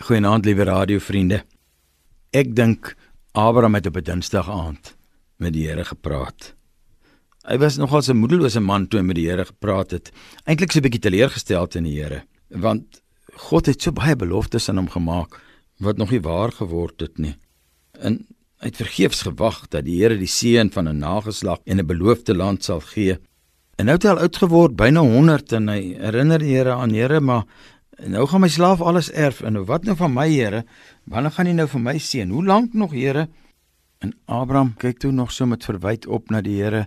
[0.00, 1.42] Goeienaand liewe radiovriende.
[2.32, 2.94] Ek dink
[3.36, 4.96] Abraham het op 'n Dinsdag aand
[5.36, 6.54] met die Here gepraat.
[7.44, 10.10] Hy was nogal 'n moedelose man toe hy met die Here gepraat het.
[10.46, 13.02] Eintlik so 'n bietjie teleurgesteld in die Here, want
[13.36, 15.40] God het so baie beloftes aan hom gemaak
[15.78, 17.36] wat nog nie waar geword het nie.
[18.00, 18.26] En
[18.60, 22.34] hy het vergeefs gewag dat die Here die seën van 'n nageslag en 'n beloofde
[22.34, 23.18] land sal gee.
[23.76, 26.94] En nou het hy al oud geword, byna 100 en hy herinner die Here aan
[26.94, 27.44] Here, maar
[28.10, 30.64] nou gaan my slaaf alles erf en nou wat nou van my Here?
[31.04, 32.30] Wanneer gaan U nou vir my seën?
[32.30, 33.28] Hoe lank nog, Here?
[34.02, 36.86] En Abraham kyk toe nog so met verwyd op na die Here.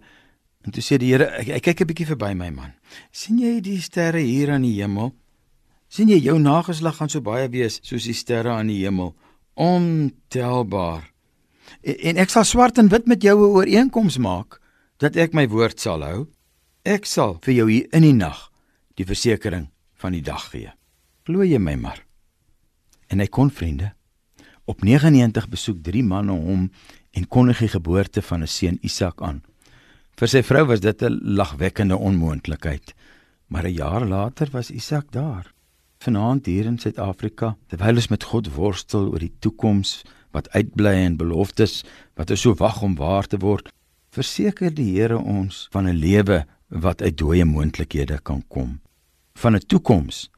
[0.66, 2.74] En toe sê die Here, ek, ek kyk 'n bietjie verby my man.
[3.12, 5.14] sien jy die sterre hier aan die hemel?
[5.88, 9.16] sien jy jou nageslag gaan so baie wees soos die sterre aan die hemel?
[9.56, 11.12] Ontelbaar.
[11.82, 14.60] En, en ek sal swart en wit met jou 'n ooreenkoms maak
[14.98, 16.28] dat ek my woord sal hou.
[16.84, 18.52] Ek sal vir jou hier in die nag
[18.96, 20.72] die versekering van die dag gee.
[21.26, 22.04] Glo jy my maar?
[23.10, 23.96] En hy kon vriende
[24.70, 26.68] op 99 besoek drie manne hom
[27.18, 29.42] en kondig die geboorte van 'n seun Isak aan.
[30.18, 32.94] Vir sy vrou was dit 'n lagwekkende onmoontlikheid,
[33.48, 35.54] maar 'n jaar later was Isak daar.
[35.98, 41.18] Vanaand hier in Suid-Afrika, terwyl ons met God worstel oor die toekoms wat uitbly en
[41.18, 41.84] beloftes
[42.16, 43.72] wat ons so wag om waar te word,
[44.12, 48.80] verseker die Here ons van 'n lewe wat uit dooie moontlikhede kan kom,
[49.34, 50.30] van 'n toekoms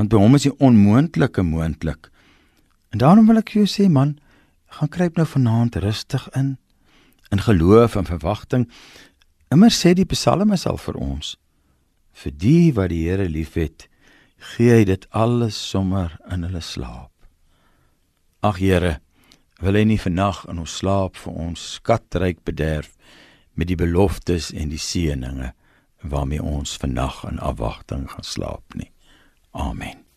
[0.00, 2.08] want by hom is die onmoontlike moontlik.
[2.88, 4.14] En daarom wil ek jou sê man,
[4.72, 6.56] gaan kruip nou vanaand rustig in
[7.30, 8.64] in geloof en verwagting.
[9.54, 11.36] Immer sê die psalmes al vir ons
[12.20, 13.86] vir die wat die Here liefhet,
[14.56, 17.12] gee hy dit alles sommer in hulle slaap.
[18.42, 18.96] Ag Here,
[19.60, 22.96] wil hy nie vannag in ons slaap vir ons skatryk bederf
[23.54, 25.52] met die beloftes en die seëninge
[26.02, 28.90] waarmee ons vannag in afwagting gaan slaap nie.
[29.54, 30.09] Amen.